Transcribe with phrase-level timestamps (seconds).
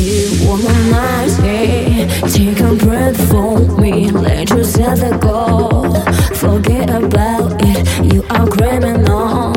[0.00, 5.20] You womanize me, take a breath for me, let you set the.
[6.36, 9.52] Forget about it, you are criminal.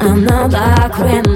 [0.00, 1.27] I'm not that criminal.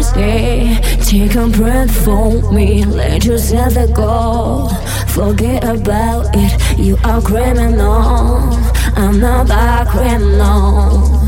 [0.00, 4.68] Take a breath for me, let yourself go.
[5.08, 8.48] Forget about it, you are criminal.
[8.96, 11.20] I'm not a criminal.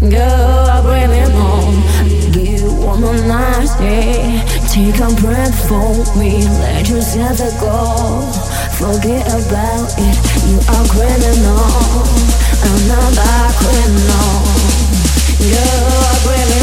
[0.00, 1.72] Girl, criminal.
[2.36, 3.58] You want my.
[4.68, 8.20] Take a breath for me, let yourself go.
[8.76, 10.16] Forget about it,
[10.46, 12.04] you are criminal.
[12.62, 14.44] I'm not a criminal.
[15.40, 16.58] Girl, criminal.